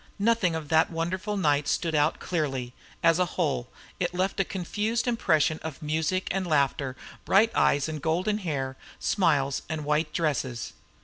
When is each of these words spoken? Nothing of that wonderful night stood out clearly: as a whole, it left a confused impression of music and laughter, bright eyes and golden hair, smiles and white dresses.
Nothing 0.17 0.55
of 0.55 0.69
that 0.69 0.89
wonderful 0.89 1.37
night 1.37 1.67
stood 1.67 1.93
out 1.93 2.17
clearly: 2.17 2.73
as 3.03 3.19
a 3.19 3.25
whole, 3.37 3.69
it 3.99 4.15
left 4.15 4.39
a 4.39 4.43
confused 4.43 5.07
impression 5.07 5.59
of 5.61 5.79
music 5.79 6.27
and 6.31 6.47
laughter, 6.47 6.95
bright 7.23 7.51
eyes 7.53 7.87
and 7.87 8.01
golden 8.01 8.39
hair, 8.39 8.75
smiles 8.99 9.61
and 9.69 9.85
white 9.85 10.11
dresses. 10.11 10.73